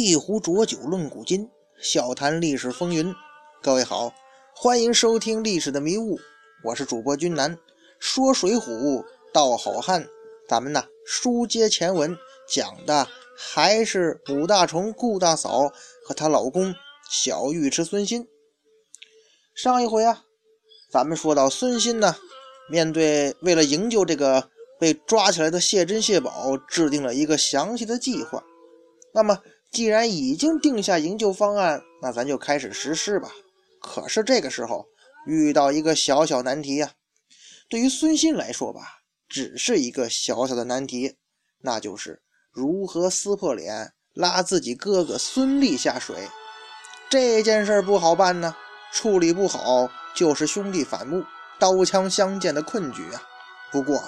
[0.00, 1.48] 一壶浊酒论古今，
[1.80, 3.14] 笑谈历史风云。
[3.62, 4.12] 各位好，
[4.52, 6.16] 欢迎收听《历史的迷雾》，
[6.64, 7.56] 我是主播君南，
[8.00, 10.04] 说水浒道好汉。
[10.48, 12.18] 咱们呢书接前文，
[12.48, 15.70] 讲的还是武大虫顾大嫂
[16.04, 16.74] 和她老公
[17.08, 18.26] 小尉迟孙新。
[19.54, 20.24] 上一回啊，
[20.90, 22.16] 咱们说到孙新呢，
[22.68, 28.42] 面对为了营救这个被抓起来的谢珍、谢宝，制定了一个详细的计划。
[29.12, 29.38] 那么。
[29.74, 33.28] 既然已经定下营救方案，那咱就开始实施吧。
[33.82, 34.86] 可是这个时候
[35.26, 36.92] 遇到一个小小难题呀。
[37.68, 41.16] 对于孙鑫来说吧，只是一个小小的难题，
[41.62, 46.28] 那就是如何撕破脸拉自己哥哥孙立下水。
[47.10, 48.54] 这件事不好办呢，
[48.92, 51.24] 处理不好就是兄弟反目、
[51.58, 53.20] 刀枪相见的困局啊。
[53.72, 54.00] 不过，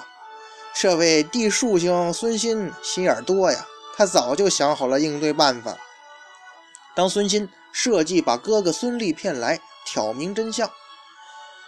[0.73, 3.67] 这位地庶星孙鑫心眼多呀。
[3.97, 5.75] 他早就想好了应对办法。
[6.95, 10.69] 当孙鑫设计把哥哥孙立骗来，挑明真相，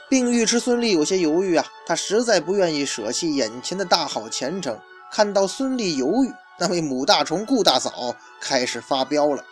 [0.07, 4.79] 并尉迟孙立有些犹豫啊，他实在不愿意舍弃眼前的大好前程。
[5.11, 9.43] 看到孙立犹豫，那位母大虫顾大嫂开始发飙了。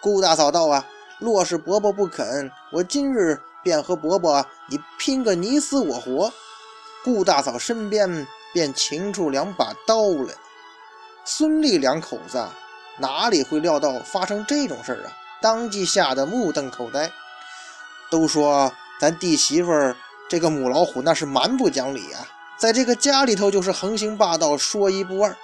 [0.00, 0.86] 顾大嫂道：“啊，
[1.18, 6.32] 若是伯伯不肯，我今日便和伯伯你拼个你死我活。”
[7.02, 10.34] 顾大嫂身边便擎出两把刀来。
[11.32, 12.44] 孙立两口子
[12.98, 15.12] 哪里会料到发生这种事儿啊？
[15.40, 17.08] 当即吓得目瞪口呆。
[18.10, 19.96] 都说咱弟媳妇儿
[20.28, 22.26] 这个母老虎那是蛮不讲理啊，
[22.58, 25.36] 在这个家里头就是横行霸道，说一不二。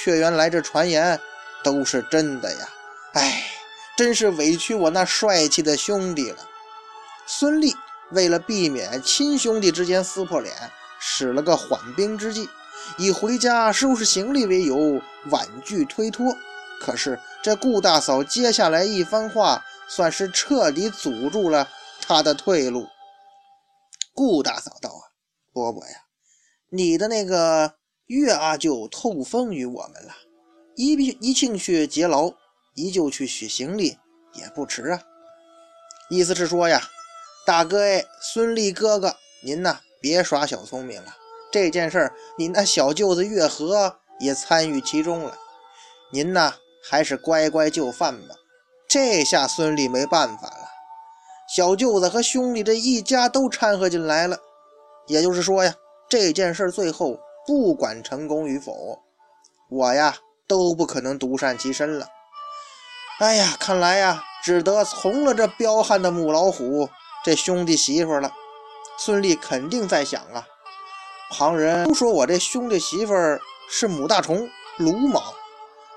[0.00, 1.18] 却原来这传言
[1.64, 2.68] 都是真的呀！
[3.14, 3.42] 哎，
[3.96, 6.38] 真是委屈我那帅气的兄弟了。
[7.26, 7.74] 孙俪
[8.12, 10.54] 为了避免亲兄弟之间撕破脸，
[11.00, 12.48] 使了个缓兵之计。
[12.98, 15.00] 以回家收拾行李为由，
[15.30, 16.36] 婉拒推脱。
[16.80, 21.68] 可是这顾大嫂接下来一番话，算是彻底阻住了
[22.00, 22.86] 他的退路。
[24.12, 25.02] 顾大嫂道：“啊，
[25.52, 25.92] 伯伯呀，
[26.70, 27.74] 你的那个
[28.06, 30.12] 岳阿舅透风于我们了，
[30.76, 32.32] 一必一进去劫牢，
[32.74, 33.96] 一就去取行李
[34.34, 35.00] 也不迟啊。
[36.10, 36.82] 意思是说呀，
[37.46, 41.16] 大哥哎，孙立哥哥，您呐别耍小聪明了。”
[41.52, 45.36] 这件事儿，你那小舅子月和也参与其中了。
[46.10, 48.34] 您呐，还是乖乖就范吧。
[48.88, 50.68] 这下孙俪没办法了，
[51.54, 54.38] 小舅子和兄弟这一家都掺和进来了。
[55.06, 55.74] 也就是说呀，
[56.08, 59.02] 这件事最后不管成功与否，
[59.68, 62.06] 我呀都不可能独善其身了。
[63.18, 66.88] 哎呀，看来呀，只得从了这彪悍的母老虎
[67.24, 68.32] 这兄弟媳妇了。
[68.98, 70.46] 孙俪肯定在想啊。
[71.32, 73.14] 旁人都说我这兄弟媳妇
[73.66, 75.32] 是母大虫鲁莽，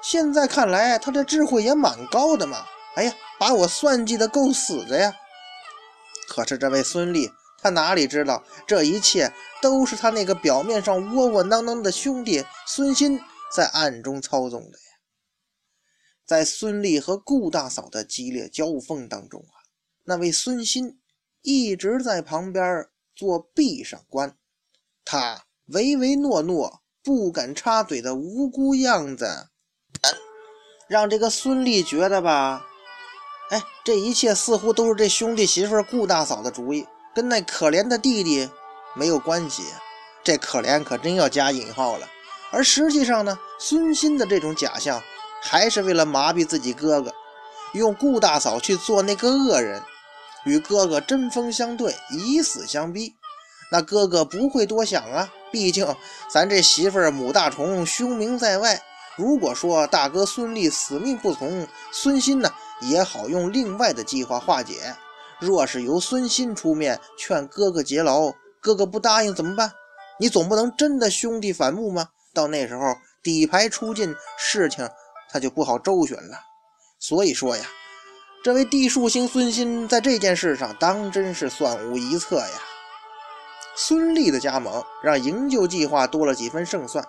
[0.02, 2.66] 现在看来他这智慧也蛮高的嘛。
[2.96, 5.14] 哎呀，把我算计的够死的呀！
[6.30, 7.30] 可是这位孙俪，
[7.62, 13.20] 他哪里知道这一切都是他那个表面上窝窝囊囊的兄弟孙鑫
[13.54, 14.86] 在暗中操纵的呀。
[16.26, 19.60] 在孙俪和顾大嫂的激烈交锋当中啊，
[20.06, 20.98] 那位孙鑫
[21.42, 24.38] 一直在旁边做壁上观。
[25.06, 29.48] 他唯唯诺诺、不敢插嘴的无辜样子，
[30.88, 32.66] 让这个孙俪觉得吧，
[33.52, 38.50] 哎，这一切似乎都是这兄弟媳妇顾大嫂的主意，跟那可怜的弟弟
[38.96, 39.64] 没有关系。
[40.24, 42.08] 这可怜可真要加引号了。
[42.50, 45.04] 而实际上呢，孙鑫的这种假象，
[45.44, 47.14] 还是为了麻痹自己哥哥，
[47.74, 49.84] 用顾大嫂去做那个恶人，
[50.46, 53.14] 与哥哥针锋相对，以死相逼。
[53.72, 55.88] 那哥哥不会多想啊，毕竟
[56.30, 58.82] 咱这媳妇儿母大虫凶名在外。
[59.18, 62.52] 如果说大哥孙立死命不从，孙鑫呢
[62.82, 64.96] 也好用另外的计划化解。
[65.40, 68.32] 若是由孙鑫出面劝哥哥劫牢，
[68.62, 69.72] 哥哥不答应怎么办？
[70.20, 72.10] 你总不能真的兄弟反目吗？
[72.34, 74.88] 到那时候底牌出尽，事情
[75.30, 76.38] 他就不好周旋了。
[77.00, 77.64] 所以说呀，
[78.44, 82.62] 这位地术星孙鑫在这件事上当真是算无一策呀。
[83.76, 87.06] 孙立的加盟让营救计划多了几分胜算。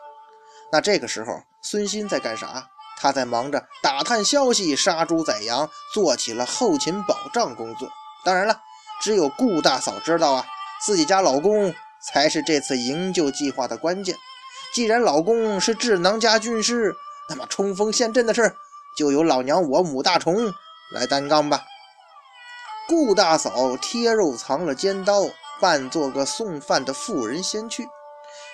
[0.72, 2.66] 那这个时候，孙鑫在干啥？
[2.98, 7.88] 他在忙着打探消息、杀猪宰羊，做起了后勤保障工作。
[8.24, 8.58] 当然了，
[9.02, 10.44] 只有顾大嫂知道啊，
[10.84, 14.16] 自己家老公才是这次营救计划的关键。
[14.74, 16.96] 既然老公是智囊家军师，
[17.28, 18.56] 那么冲锋陷阵的事
[18.96, 20.52] 就由老娘我母大虫
[20.92, 21.62] 来担纲吧。
[22.88, 25.26] 顾大嫂贴肉藏了尖刀。
[25.60, 27.86] 扮做个送饭的妇人先去，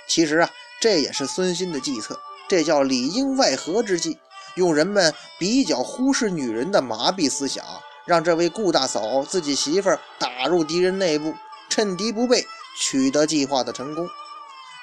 [0.08, 0.50] 其实啊，
[0.81, 2.19] 这也是孙鑫的计策，
[2.49, 4.19] 这叫里应外合之计。
[4.56, 7.64] 用人们比较忽视女人的麻痹思想，
[8.04, 11.34] 让这位顾大嫂自己媳妇儿打入敌人内部，
[11.70, 12.46] 趁敌不备，
[12.78, 14.06] 取得计划的成功。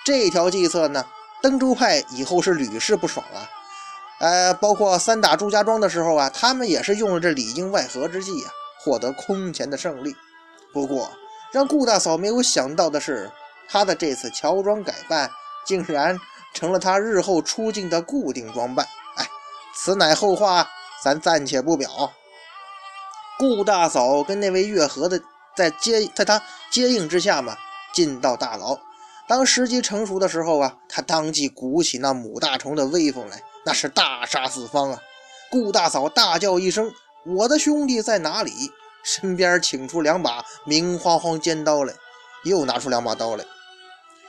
[0.03, 1.05] 这条计策呢，
[1.39, 3.47] 登州派以后是屡试不爽啊。
[4.19, 8.51] 呃，包括三打祝家庄的时候啊，他们也是用了这里应外合之计啊，
[8.83, 10.15] 获得空前的胜利。
[10.73, 11.11] 不过，
[11.51, 13.31] 让顾大嫂没有想到的是，
[13.67, 15.29] 她的这次乔装改扮，
[15.65, 16.19] 竟然
[16.53, 18.85] 成了她日后出镜的固定装扮。
[19.15, 19.27] 哎，
[19.75, 20.69] 此乃后话，
[21.03, 22.13] 咱暂且不表。
[23.37, 25.21] 顾大嫂跟那位月河的
[25.55, 27.55] 在接，在他接应之下嘛，
[27.93, 28.77] 进到大牢。
[29.27, 33.41] 当时机成熟的时候啊，他当即鼓起那母大虫的威风来。
[33.65, 34.99] 那是大杀四方啊！
[35.51, 36.91] 顾大嫂大叫一声
[37.27, 38.71] ：“我的兄弟在哪里？”
[39.11, 41.91] 身边请出两把明晃晃尖刀来，
[42.43, 43.43] 又拿出两把刀来。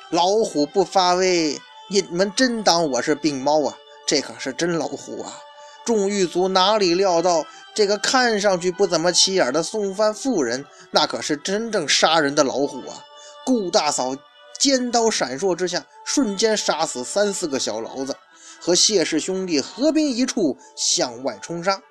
[0.09, 1.61] 老虎不发威，
[1.91, 3.77] 你们真当我是病猫啊？
[4.07, 5.39] 这可是真老虎啊！
[5.85, 7.45] 众狱卒哪里料到，
[7.75, 13.05] 这个看上去不怎么起眼的送饭妇人，那可是真正杀人的老虎啊！
[13.45, 14.17] 顾大嫂
[14.59, 18.17] 尖刀闪烁之下，瞬间杀死三四个小牢子。
[18.59, 21.83] 和谢氏兄弟合兵一处，向外冲杀。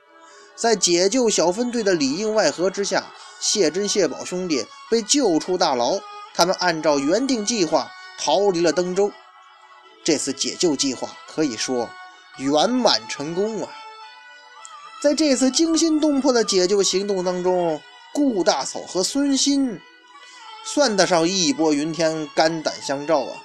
[0.60, 3.06] 在解救小分队的里应外合之下，
[3.40, 6.00] 谢珍、谢宝兄弟被救出大牢。
[6.34, 9.12] 他们按照原定计划逃离了登州。
[10.04, 11.90] 这次解救计划可以说
[12.38, 13.70] 圆满成功啊！
[15.02, 17.82] 在这次惊心动魄的解救行动当中，
[18.14, 19.80] 顾大嫂和孙鑫
[20.66, 23.42] 算得上义薄云天、肝胆相照啊！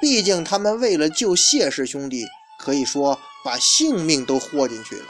[0.00, 2.26] 毕竟他们为了救谢氏兄弟。
[2.58, 5.06] 可以说把性命都豁进去了。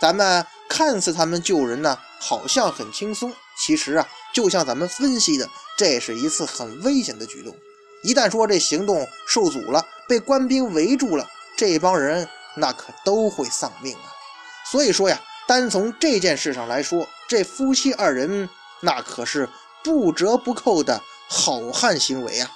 [0.00, 7.54] 咱们看似他们救人呢，好像很轻松，其实啊，就像咱们分析的，这是一次很危险的举动。
[8.02, 14.12] 一旦说这行动受阻了，被官兵围住了，这帮人那可都会丧命啊。
[14.70, 18.48] 所以说呀，单从这件事上来说，这夫妻二人
[18.80, 19.48] 那可是
[19.82, 22.50] 不折不扣的好汉行为啊。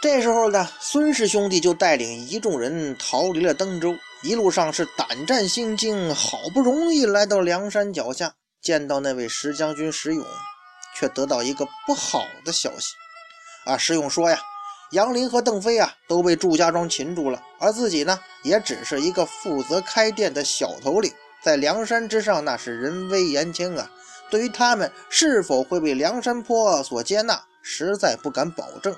[0.00, 10.24] 这时候呢，孙氏兄弟就带领一众人逃离了登州，一路上是胆战心惊，好不容易来到梁山脚下，见到那位石将军石勇，
[10.94, 12.94] 却得到一个不好的消息。
[13.64, 14.38] 啊，石勇说呀，
[14.92, 23.90] 杨林和邓飞啊都被祝家庄擒住了，而自己呢，也只是一个负责开店的小头领，在梁山之上那是人微言轻啊，
[24.30, 28.94] 对于他们是否会被梁山坡所接纳，实在不敢保证。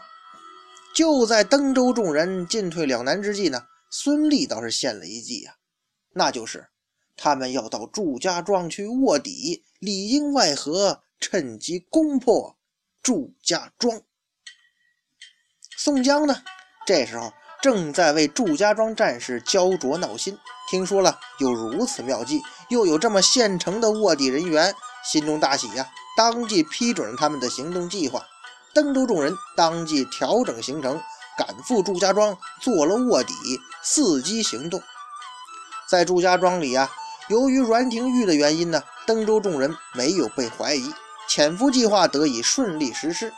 [0.94, 3.62] 就在登州众人进退两难之际呢，
[3.96, 5.54] 孙立倒是献了一计呀，
[6.14, 6.66] 那就是
[7.16, 12.58] 他们要到祝家庄去卧底，里应外合，趁机攻破
[13.00, 14.02] 祝家庄。
[15.76, 16.42] 宋江呢，
[16.84, 17.32] 这时候
[17.62, 20.36] 正在为祝家庄战事焦灼闹心，
[20.68, 24.74] 听说了有如此妙计，又有这么现成的卧底人员，
[25.08, 28.26] 心中大喜呀，当即批准了他们的行动计划。
[28.74, 31.00] 登州众人当即调整行程，
[31.36, 33.34] 赶赴祝家庄做了卧底，
[33.84, 34.82] 伺机行动。
[35.88, 36.90] 在祝家庄里啊，
[37.28, 40.92] 由于阮廷玉的原因呢，登州众人没有被怀疑，
[41.28, 43.32] 潜伏计划得以顺利实施。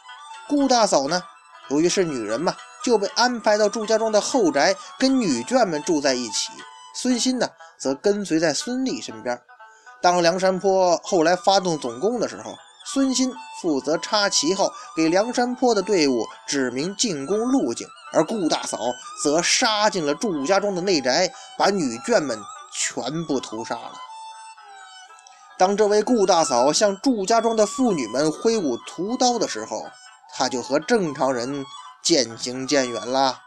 [0.49, 1.23] 顾大嫂呢，
[1.71, 2.55] 由于是女人嘛，
[2.85, 6.53] 就被安排到祝家庄的后宅，跟女眷们住在一起。
[6.95, 9.41] 孙鑫呢，则跟随在孙俪身边。
[10.01, 12.55] 当梁山坡后来发动总攻的时候，
[12.93, 18.79] 孙鑫负责插旗号，给梁山坡的队伍指明进攻路径，而顾大嫂
[19.25, 21.29] 则杀进了祝家庄的内宅，
[21.59, 22.39] 把女眷们
[22.73, 23.93] 全部屠杀了。
[25.59, 29.87] 当这位顾大嫂向祝家庄的妇女们挥舞屠刀的时候，
[30.33, 31.65] 她就和正常人
[32.03, 33.41] 渐行渐远了，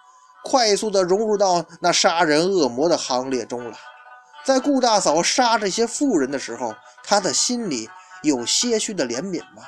[0.43, 3.77] 快速地融入到那杀人恶魔的行列中了。
[4.43, 7.89] 在顾大嫂杀这些妇人的时候，她的心里。
[8.21, 9.63] 有些许的怜悯吗？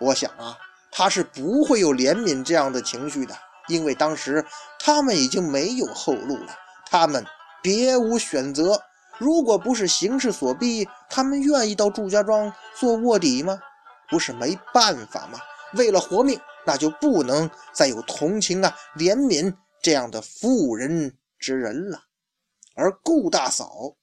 [0.00, 0.56] 我想啊，
[0.90, 4.44] 他是不会有怜悯这样的情绪的，因为当时
[4.78, 6.54] 他们已经没有后路了，
[6.90, 7.24] 他们
[7.62, 8.80] 别无选择。
[9.18, 13.58] 如果不是形势所逼，他们愿意到祝家庄做卧底吗？
[14.08, 15.40] 不是没办法吗？
[15.74, 22.00] 为了活命，那就不能再有同情啊、怜悯这样的妇人之人了。
[22.76, 23.97] 而顾大嫂。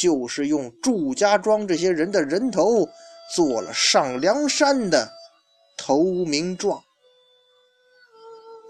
[0.00, 2.88] 就是用祝家庄这些人的人头
[3.36, 5.12] 做了上梁山的
[5.76, 6.82] 投名状。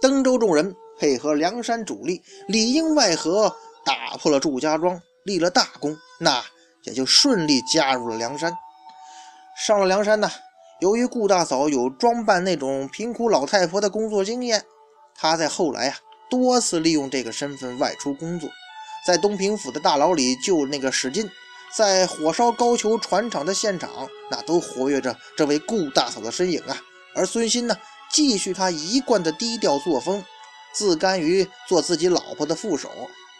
[0.02, 6.42] 登州众人配合梁山主力里应外合，打破了祝家庄，立了大功，那
[6.82, 8.52] 也就顺利加入了梁山。
[9.64, 10.28] 上了梁山呢，
[10.80, 14.64] 由于顾大嫂有装扮那种贫苦老太婆的工作经验，
[15.14, 18.50] 她在后来啊多次利用这个身份外出工作。
[19.07, 21.30] 在东平府的大牢里救那个史进，
[21.75, 26.76] 在火烧高俅船厂的现场，那都活跃着这位顾大嫂的身影啊。
[27.14, 27.76] 而孙鑫呢，
[28.12, 30.25] 继续他一贯的低调作风，
[30.73, 32.90] 自甘于做自己老婆的副手，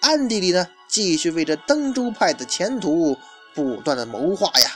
[0.01, 3.17] 暗地里呢，继续为这登州派的前途
[3.55, 4.71] 不断的谋划呀。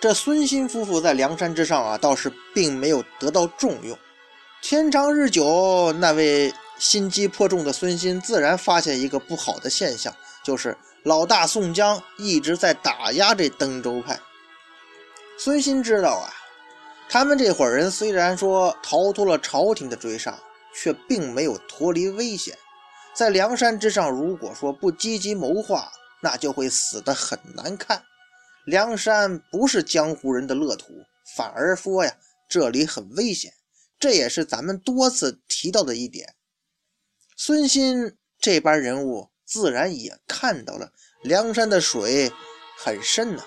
[0.00, 3.98] 这孙鑫夫妇在梁山之上啊，倒是并没有得到重用。
[4.62, 14.18] 天长日久，那位心机颇重的孙欣自然发现一个不好的现象，就是老大宋江一直在打压这登州派。
[15.38, 16.30] 孙欣知道啊，
[17.08, 20.38] 他们这伙人虽然说逃脱了朝廷的追杀，
[20.74, 22.56] 却并没有脱离危险。
[23.14, 28.02] 在梁山之上，如果说不积极谋划，那就会死得很难看。
[28.64, 30.92] 梁山不是江湖人的乐土，
[31.36, 32.12] 反而说呀，
[32.48, 33.52] 这里很危险。
[33.98, 36.34] 这也是咱们多次提到的一点。
[37.40, 40.90] 孙鑫这般人物，自然也看到了
[41.22, 42.32] 梁山的水
[42.76, 43.44] 很深呐。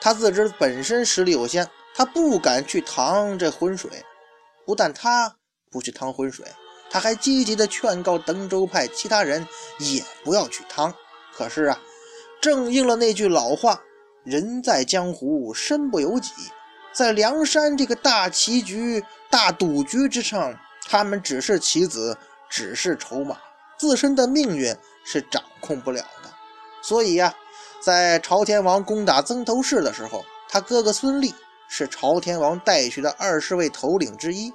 [0.00, 3.90] 他自知本身实力有限，他不敢去趟这浑水。
[4.64, 5.36] 不但他
[5.70, 6.46] 不去趟浑水，
[6.88, 9.46] 他还积极的劝告登州派其他人
[9.78, 10.94] 也不要去趟。
[11.34, 11.78] 可是啊，
[12.40, 13.82] 正应了那句老话。
[14.24, 16.32] 人在江湖，身不由己。
[16.94, 22.18] 在梁山这个大棋局、大赌局之上，他们只是棋子，
[22.50, 23.36] 只是筹码，
[23.78, 24.74] 自身的命运
[25.04, 26.30] 是掌控不了的。
[26.82, 27.34] 所以呀，
[27.82, 31.34] 在朝天王攻打曾头市的时候，他哥哥孙立
[31.68, 34.52] 是朝天王带去的二十位头领之一。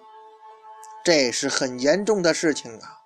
[1.03, 2.97] 这是很严重的事情啊，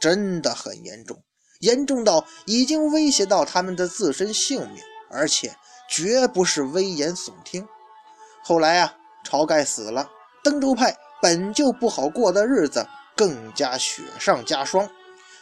[0.00, 1.22] 真的很严重，
[1.60, 5.54] 严重到已经威胁到他们的自身性命，而且。
[5.88, 7.64] 绝不是危言耸听。
[8.42, 8.92] 后来啊，
[9.24, 10.10] 晁盖死了，
[10.42, 12.84] 登州派本就不好过的日子
[13.16, 14.88] 更加雪上加霜。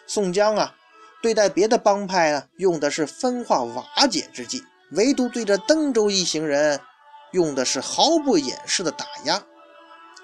[0.07, 0.75] 宋江啊，
[1.21, 4.63] 对待别的帮派呢，用的是分化瓦解之计，
[4.93, 6.81] 唯独对着登州一行人，
[7.33, 9.43] 用的是毫不掩饰的打压。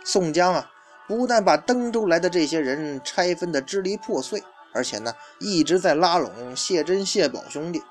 [0.04, 0.70] 宋江啊，
[1.08, 4.42] 不但把登州来的这些人拆分的支离破碎，
[4.72, 7.82] 而且呢，一直在拉拢谢珍、谢宝兄弟。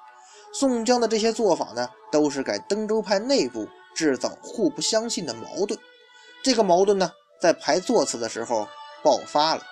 [0.53, 5.79] 宋江的这些做法呢，都是给登州派内部制造互不相信的矛盾。
[6.43, 8.67] 这个矛盾呢，在排座次的时候
[9.03, 9.63] 爆发了。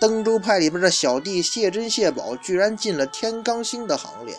[0.00, 4.38] 登州派里边的小弟谢珍、谢宝居然进了天罡星的行列，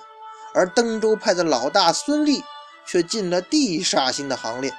[0.54, 2.44] 而登州派的老大孙立
[2.86, 4.74] 却进了地煞星的行列。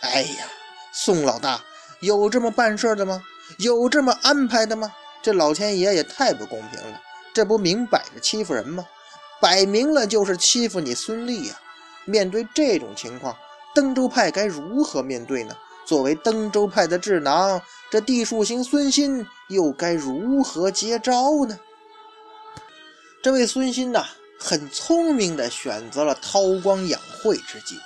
[0.00, 0.46] 哎呀，
[0.92, 1.62] 宋老大
[2.00, 3.22] 有这么办事的吗？
[3.58, 4.92] 有这么安排的吗？
[5.22, 7.00] 这老天爷也太不公平了！
[7.32, 8.84] 这不明摆着欺负人吗？
[9.40, 11.54] 摆明了就是欺负你孙立呀！
[12.04, 13.36] 面对这种情况，
[13.74, 15.56] 登州派该如何面对呢？
[15.86, 21.58] 作为登州派的智囊，这地术星孙鑫又该如何接招呢？
[23.22, 24.04] 这位孙鑫呐，
[24.38, 27.78] 很聪明的选择了韬光养晦之计。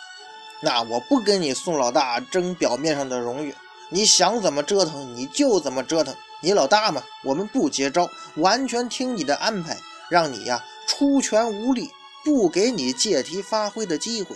[0.62, 3.54] 那我不跟你宋老大争表面上的荣誉，
[3.90, 6.14] 你想怎么折腾你就怎么折腾。
[6.42, 9.76] 你老大嘛，我们不接招，完全听你的安排，
[10.08, 10.64] 让你呀。
[10.86, 11.88] 出拳无力，
[12.24, 14.34] 不给你借题发挥的机会。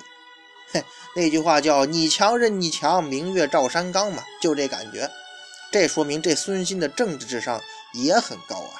[1.14, 5.10] 那句话叫“你强任你强，明月照山岗”嘛，就这感觉。
[5.70, 7.60] 这说明这孙兴的政治智商
[7.92, 8.74] 也很高啊。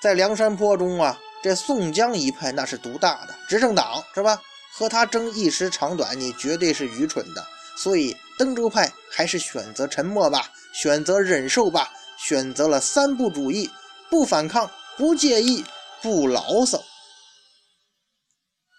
[0.00, 4.40] 在梁山坡中啊，这宋江一派那是独大的，执政党是吧？
[4.70, 7.44] 和他争一时长短，你绝对是愚蠢的。
[7.76, 13.70] 所以登州派还是选择沉默吧，选择忍受吧，选择了三不主义：
[14.10, 15.64] 不反抗，不介意，
[16.02, 16.82] 不牢骚。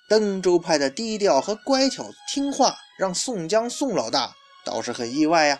[0.10, 4.34] 登州派的低调和乖巧听话，让宋江宋老大
[4.66, 5.60] 倒是很意外呀。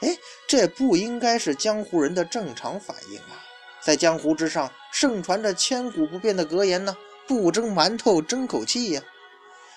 [0.00, 0.16] 哎，
[0.48, 3.44] 这不应该是江湖人的正常反应啊！
[3.82, 6.96] 在江湖之上，盛传着千古不变的格言呢：
[7.28, 9.02] 不争馒头争口气呀。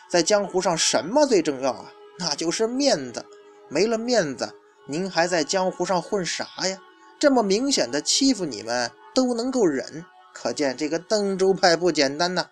[0.09, 1.91] 在江湖上，什么最重要啊？
[2.17, 3.25] 那就是面子。
[3.67, 4.55] 没了面子，
[4.87, 6.79] 您还在江湖上混啥呀？
[7.19, 12.47] 这么明显的欺负你们都能够忍，可见这个登州派不简单呐。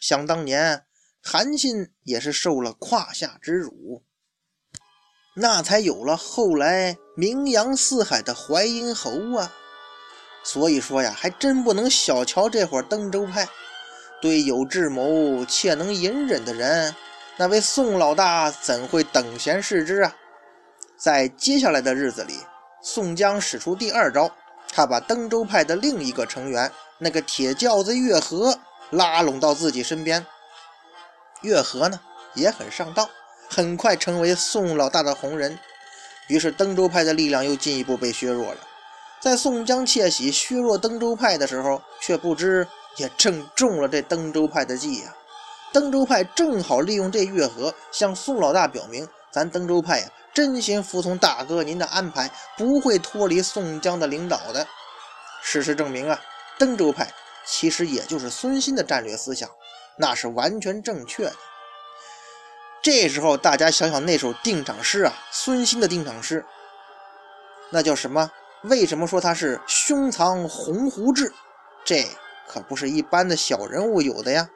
[0.00, 0.82] 想当年。
[1.26, 4.04] 韩信也是受了胯下之辱，
[5.34, 9.50] 那才有了后来名扬四海的淮阴侯啊。
[10.44, 13.48] 所以说呀，还真不能小瞧这伙登州派。
[14.20, 16.94] 对有智谋且能隐忍的人，
[17.38, 20.14] 那位宋老大怎会等闲视之啊？
[20.98, 22.34] 在接下来的日子里，
[22.82, 24.30] 宋江使出第二招，
[24.68, 28.58] 他把登州派的另一个成员，那个铁轿子月河
[28.90, 30.24] 拉拢到自己身边。
[31.44, 32.00] 月河呢
[32.34, 33.08] 也很上道，
[33.48, 35.58] 很快成为宋老大的红人。
[36.26, 38.58] 于是登州派的力量又进一步被削弱了。
[39.20, 45.14] 在宋江窃喜削弱登州派的时候，却不知也正中了这登州派的计呀。
[45.72, 54.66] 登州派正好利用这月河，向宋老大表明，咱登州派呀，真心服从大哥您的安排，不会脱离宋江的领导的。
[55.42, 56.20] 事实证明啊，
[56.58, 57.12] 登州派
[57.44, 59.48] 其实也就是孙新的战略思想，
[59.96, 61.36] 那是完全正确的。
[62.82, 66.44] 这时候大家想想那首定场诗啊，孙新的定场诗，
[67.70, 68.30] 那叫什么？
[68.62, 71.32] 为什么说他是胸藏鸿鹄志？
[71.84, 72.06] 这
[72.48, 74.48] 可不是一般的小人物有的呀。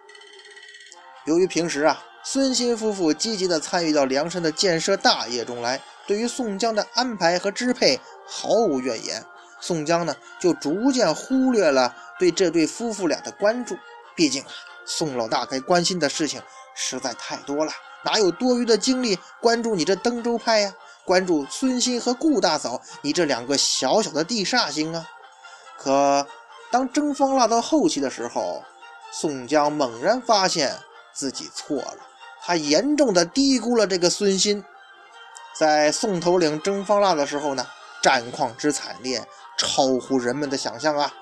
[1.25, 9.23] 由于平时啊，孙新夫妇积极地参与到梁山的建设大业中来，对于宋江的安排和支配毫无怨言。
[9.61, 13.76] 宋江呢，就逐渐忽略了对这对夫妇俩的关注。
[14.14, 14.49] 毕竟啊，
[14.88, 16.42] 宋老大该关心的事情
[16.75, 17.73] 实在太多了，
[18.04, 20.75] 哪有多余的精力关注你这登州派呀？
[21.04, 25.07] 关注孙新和顾大嫂，你这两个小小的地煞星啊！
[25.76, 26.26] 可
[26.71, 28.64] 当征方腊到后期的时候，
[29.12, 30.80] 宋江猛然发现。
[31.14, 31.97] 自己错了，
[32.42, 34.64] 他严重的低估了这个孙新。
[35.52, 37.66] 在宋头领征方腊的时候呢，
[38.00, 39.26] 战况之惨烈
[39.57, 41.12] 超乎人们的想象啊！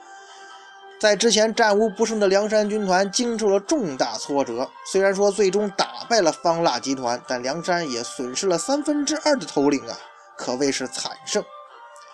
[1.06, 9.96] 在之前战无不胜的梁山军团经受了重大挫折，虽然说最终打败了方腊集团，但梁山也损失了三分之二的头领啊，
[10.36, 11.44] 可谓是惨胜。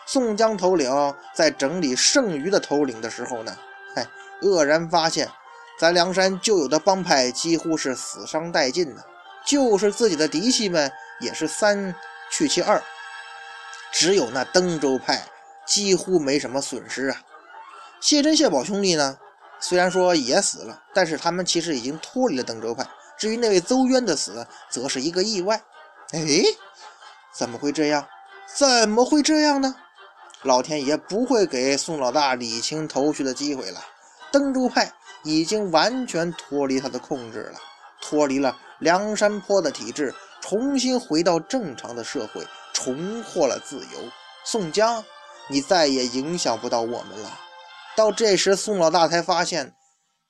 [0.04, 0.92] 宋江头领
[1.34, 3.56] 在整理剩余的头领的时候呢，
[3.94, 4.06] 哎，
[4.42, 5.26] 愕然发现。
[5.78, 9.02] 咱梁山旧有的帮派几乎是死伤殆尽呢，
[9.46, 11.94] 就是自己的嫡系们也是三
[12.30, 12.82] 去其二，
[13.90, 15.24] 只有那登州派
[15.66, 17.22] 几乎没什么损失啊。
[18.02, 19.16] 谢珍、谢宝兄弟呢，
[19.60, 22.84] 虽然说也死了，但是他们其实已经脱离了登州派。
[23.16, 25.62] 至于那位邹渊的死，则是一个意外。
[26.10, 26.20] 哎，
[27.32, 28.06] 怎么会这样？
[28.54, 29.76] 怎么会这样呢？
[30.42, 33.80] 老天爷不会给宋老大理清头绪的机会了。
[34.32, 34.92] 登州派。
[35.24, 37.60] 已经完全脱离他的控制了，
[38.00, 44.00] 脱离了梁山坡的体制，重新回到正常的社会，重获了自由。
[44.44, 45.04] 宋江，
[45.48, 47.38] 你再也影响不到我们了。
[47.96, 49.74] 到这时，宋老大才发现，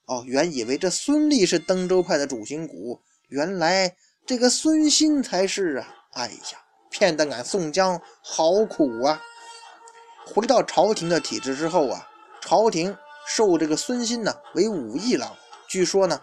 [0.07, 3.95] 哦，原以为这孙立是登州派的主心骨，原来
[4.27, 5.89] 这个孙新才是啊！
[6.13, 6.59] 哎呀，
[6.91, 9.23] 骗得俺宋江好苦啊！
[10.27, 12.09] 回到朝廷的体制之后啊，
[12.41, 12.97] 朝廷。
[13.25, 15.31] 授这个孙新呢为武义郎，
[15.69, 16.21] 据说呢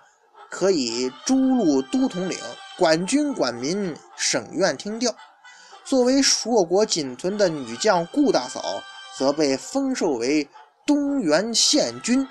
[0.50, 2.38] 可以诸路都统领，
[2.78, 5.16] 管军管民，省院听调。
[5.86, 8.84] 作为硕果仅存的女将顾大嫂，
[9.18, 10.46] 则被封授为
[10.90, 12.28] 东原县君。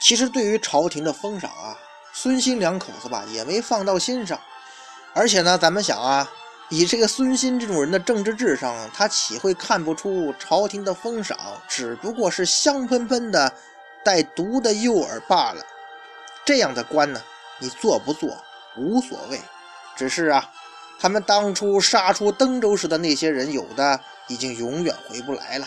[0.00, 1.76] 其实对于朝廷的封赏啊，
[2.12, 4.38] 孙新两口子吧也没放到心上。
[5.12, 6.30] 而且呢，咱们想啊，
[6.68, 13.52] 以这个孙新这种人的政治智商，他岂会看不出朝廷的封赏只不过是香喷喷的？
[14.04, 15.60] 带毒的诱饵罢了，
[16.44, 17.20] 这样的官呢，
[17.58, 18.38] 你做不做
[18.76, 19.40] 无所谓。
[19.96, 20.48] 只是啊，
[21.00, 25.66] 他们当初杀出登州时的那些人，有的已经永远回不来了。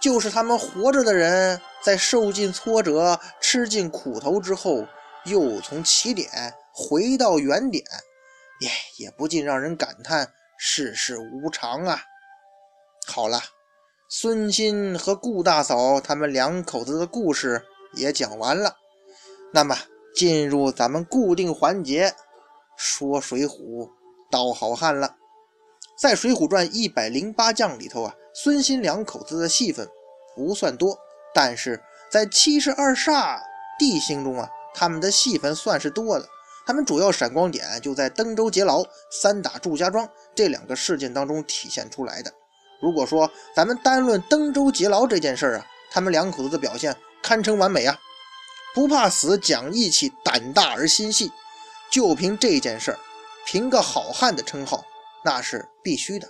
[0.00, 4.86] 就是他们活着的人，在受尽挫折、吃尽苦头之后，
[5.24, 6.28] 又从起点
[6.72, 7.84] 回到原点，
[8.60, 12.02] 也也不禁让人感叹世事无常啊。
[13.06, 13.40] 好了。
[14.10, 18.74] 孙鑫和顾大嫂他们两口子的故事也讲完了，
[19.52, 19.76] 那么
[20.14, 22.14] 进入咱们固定环节，
[22.74, 23.90] 说水浒
[24.30, 25.17] 道好汉了。
[25.98, 29.88] 在《水浒传》一百零八将里头啊，孙新两口子的戏份
[30.36, 30.96] 不算多，
[31.34, 33.40] 但是在七十二煞
[33.80, 36.28] 弟兄中啊，他们的戏份算是多的。
[36.64, 42.32] 他们主要闪光点就在登州劫牢、三打祝家庄这两个事件当中体现出来的。
[42.80, 47.98] 如果说咱们单论登州劫牢这件事儿啊，他们两口子的表现堪称完美啊，
[48.72, 51.32] 不怕死，讲义气，胆大而心细，
[51.90, 52.98] 就凭这件事儿，
[53.44, 54.84] 凭个好汉的称号
[55.28, 56.26] 那是必须的。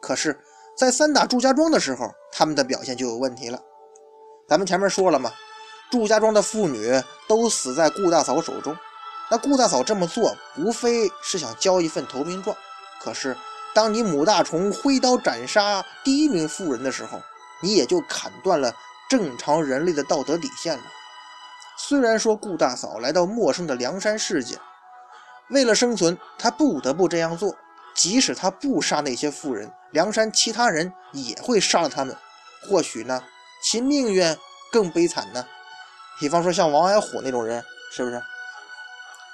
[0.00, 0.40] 可是，
[0.74, 3.62] 在三打祝家庄的时候，他们的表现就有问题了。
[4.48, 5.30] 咱们前面说了嘛，
[5.90, 6.90] 祝家庄的妇女
[7.28, 8.74] 都死在顾大嫂手中，
[9.30, 12.56] 那顾大嫂这么做，无非是想交一份投名状，
[13.02, 13.36] 可是。
[13.72, 17.20] 当你母大虫挥刀斩杀第一名妇人的时候，
[17.62, 18.74] 你也就砍断了
[19.08, 20.82] 正常人类的道德底线了。
[21.78, 24.58] 虽然说顾大嫂来到陌生的梁山世界，
[25.50, 27.54] 为了生存，她不得不这样做。
[28.00, 32.16] 即使他不杀那些妇人，梁山其他人也会杀了他们。
[32.62, 33.22] 或许呢，
[33.62, 34.34] 其命运
[34.72, 35.46] 更悲惨呢。
[36.18, 38.22] 比方说像王矮虎那种人，是不是？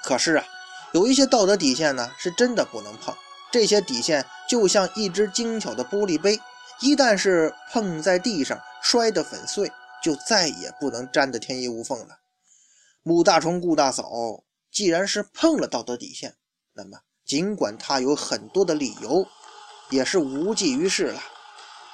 [0.03, 0.45] 可是啊，
[0.91, 3.15] 有一些道德底线呢，是真的不能碰。
[3.53, 6.37] 这些底线就像一只精巧的玻璃杯，
[6.81, 9.71] 一旦是碰在地上摔得粉碎，
[10.03, 12.19] 就再也不能粘得天衣无缝了。
[13.01, 14.11] 穆大虫顾大嫂
[14.69, 16.35] 既然是碰了道德底线，
[16.73, 19.27] 那么尽管他有很多的理由，
[19.89, 21.21] 也是无济于事了。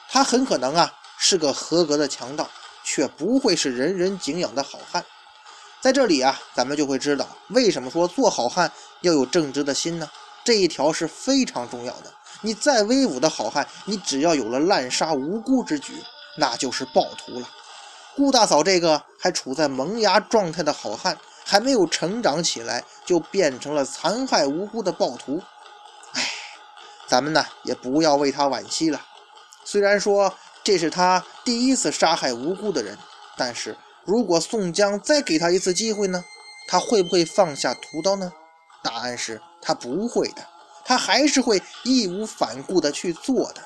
[0.09, 2.47] 他很可能啊是个合格的强盗，
[2.83, 5.03] 却不会是人人敬仰的好汉。
[5.81, 10.07] 在这里啊，咱们就会知道为什么说做好汉要有正直的心呢？
[10.43, 12.13] 这一条是非常重要的。
[12.41, 15.93] 你再威武的好汉，你只要有了滥杀无辜之举，
[16.37, 17.49] 那就是暴徒了。
[18.15, 25.41] 顾大嫂这个还处在萌芽状态的好汉，还没有成长起来，就变成了残害无辜的暴徒。
[26.13, 26.21] 哎，
[27.07, 29.01] 咱们呢也不要为他惋惜了。
[29.65, 32.97] 虽然说这是他第一次杀害无辜的人，
[33.35, 36.23] 但是如果宋江再给他一次机会呢，
[36.67, 38.31] 他会不会放下屠刀呢？
[38.83, 40.45] 答案是他不会的。
[40.85, 43.61] 他还是会义无反顾地去做的，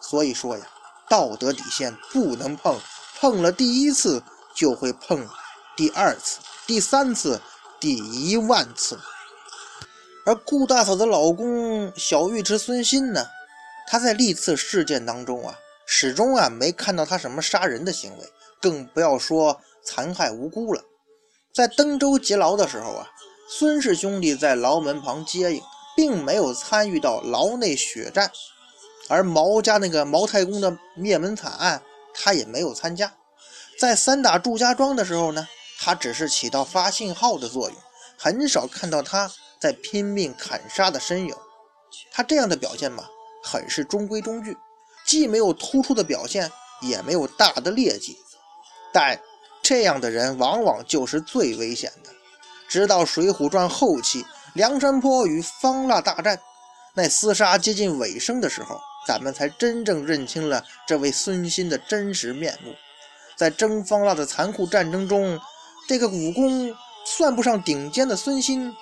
[0.00, 0.66] 所以说呀，
[1.08, 2.76] 道德底线不能碰，
[3.18, 4.22] 碰了第一次
[4.54, 5.28] 就会碰
[5.76, 7.40] 第二次、第三次、
[7.80, 8.98] 第一万次。
[10.24, 13.26] 而顾大嫂的老公小尉迟孙新呢，
[13.88, 18.24] 他在历次事件当中啊，始终啊没看到他什么杀人的行为，
[18.60, 20.82] 更不要说残害无辜了。
[21.54, 23.08] 在登州劫牢的时候啊，
[23.48, 25.62] 孙氏兄弟在牢门旁接应。
[25.96, 28.30] 并没有参与到牢内血战，
[29.08, 31.80] 而毛家那个毛太公的灭门惨案，
[32.16, 33.12] 他也没有参加。
[33.78, 35.46] 在三打祝家庄的时候呢，
[35.78, 37.78] 他只是起到发信号的作用，
[38.18, 41.34] 很少看到他在拼命砍杀的身影。
[42.10, 43.04] 他这样的表现嘛，
[43.42, 44.56] 很是中规中矩，
[45.06, 46.50] 既没有突出的表现，
[46.80, 48.16] 也没有大的劣迹。
[48.92, 49.20] 但
[49.62, 52.10] 这样的人往往就是最危险的。
[52.68, 54.24] 直到《水浒传》后期。
[54.54, 56.40] 梁山泊与方腊大战，
[56.94, 62.74] 那厮杀接近尾声的时候，咱们才真正认清了这位孙新的真实面目。
[63.36, 65.38] 在征方腊的残酷战争中，
[65.88, 68.74] 这个武功算不上顶尖的孙新，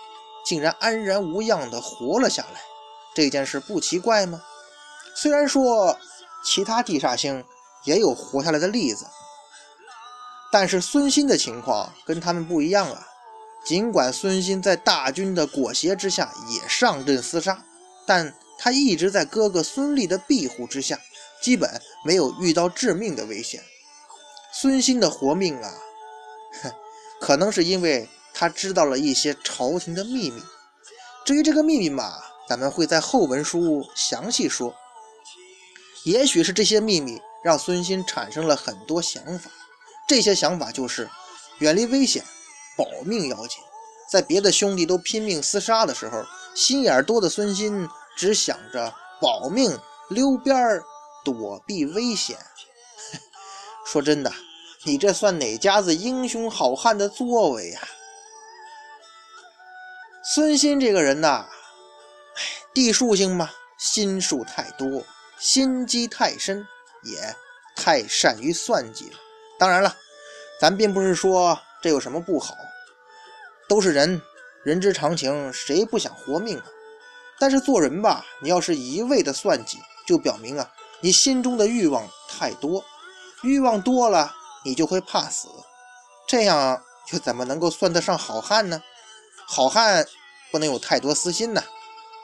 [0.47, 2.61] 竟然安然无恙地活了下来。
[3.15, 4.43] 这件事不奇怪吗？
[5.15, 5.99] 虽然说
[6.45, 7.45] 其他地煞星
[7.85, 9.07] 也有活下来的例子，
[10.51, 13.07] 但是孙新的情况跟他们不一样啊。
[13.65, 17.65] 尽管孙兴在大军的裹挟之下也上阵厮杀，
[18.05, 20.99] 但他一直在哥哥孙立的庇护之下，
[21.43, 23.63] 基本没有遇到致命的危险。
[24.55, 25.71] 孙兴的活命啊，
[27.21, 30.43] 可能是因为他知道了一些朝廷的秘密。
[31.27, 32.15] 至于这个秘密嘛，
[32.49, 34.75] 咱们会在后文书详细说。
[36.05, 39.51] 也许是这些秘密让孙兴产生了很多想法，
[40.09, 41.11] 这些想法就是
[41.59, 42.25] 远离危险。
[42.79, 43.59] 保命要紧，
[44.11, 46.25] 在别的兄弟都拼命厮杀的时候，
[46.55, 50.85] 心眼多的孙兴只想着保命、溜边儿、
[51.25, 52.39] 躲避危险。
[53.87, 54.33] 说真的，
[54.85, 57.81] 你这算哪家子英雄好汉的作为呀？
[60.35, 61.47] 孙鑫这个人呐，
[62.37, 65.05] 哎，地数星嘛，心术太多，
[65.39, 66.67] 心机太深，
[67.03, 67.37] 也
[67.77, 69.19] 太善于算计了。
[69.59, 69.97] 当然了，
[70.61, 71.59] 咱并不是说。
[71.83, 72.57] 这有什么不好？
[73.69, 74.23] 都是人，
[74.63, 76.65] 人之常情，谁不想活命啊？
[77.39, 80.71] 但是做人吧，你要是一味的算计，就表明啊，
[81.01, 82.85] 你心中的欲望太多，
[83.43, 84.33] 欲望多了，
[84.65, 85.49] 你就会怕死，
[86.27, 88.83] 这样又怎么能够算得上好汉呢？
[89.47, 90.07] 好汉
[90.51, 91.63] 不能有太多私心呐，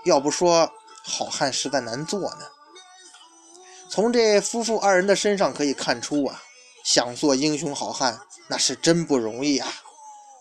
[0.04, 0.70] 要不说
[1.04, 2.46] 好汉实在难做呢。
[3.88, 6.42] 从这夫妇二人的身上可以看出啊。
[6.82, 8.18] 想做英雄好汉，
[8.48, 9.70] 那是真不容易啊！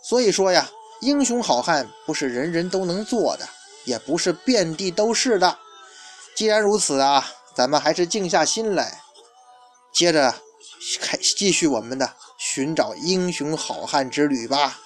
[0.02, 0.70] 所以说呀，
[1.02, 3.46] 英雄好汉不是人人都能做的，
[3.90, 5.58] 也不是遍地都是的。
[6.36, 9.02] 既然如此啊，咱们还是静下心来，
[9.92, 10.36] 接着
[11.02, 14.80] 开继续我们的寻找英雄好汉之旅吧。